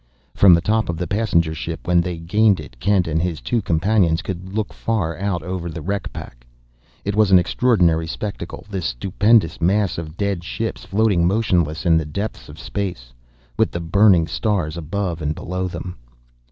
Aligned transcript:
From 0.33 0.55
the 0.55 0.61
top 0.61 0.89
of 0.89 0.97
the 0.97 1.05
passenger 1.05 1.53
ship, 1.53 1.81
when 1.85 2.01
they 2.01 2.17
gained 2.17 2.59
it, 2.59 2.79
Kent 2.79 3.07
and 3.07 3.21
his 3.21 3.39
two 3.39 3.61
companions 3.61 4.23
could 4.23 4.51
look 4.51 4.73
far 4.73 5.15
out 5.19 5.43
over 5.43 5.69
the 5.69 5.83
wreck 5.83 6.11
pack. 6.11 6.43
It 7.05 7.15
was 7.15 7.29
an 7.29 7.37
extraordinary 7.37 8.07
spectacle, 8.07 8.65
this 8.67 8.87
stupendous 8.87 9.61
mass 9.61 9.99
of 9.99 10.17
dead 10.17 10.43
ships 10.43 10.85
floating 10.85 11.27
motionless 11.27 11.85
in 11.85 11.97
the 11.97 12.05
depths 12.05 12.49
of 12.49 12.57
space, 12.57 13.13
with 13.59 13.69
the 13.69 13.79
burning 13.79 14.25
stars 14.25 14.75
above 14.75 15.21
and 15.21 15.35
below 15.35 15.67
them. 15.67 15.95